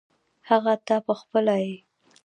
هغه 0.49 0.73
ته 0.87 0.95
پخپله 1.07 1.55
یې. 1.65 1.75